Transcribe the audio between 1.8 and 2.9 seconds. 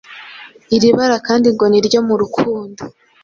ryo mu rukundo